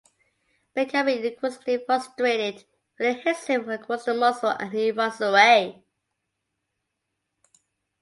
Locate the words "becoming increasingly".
0.73-1.85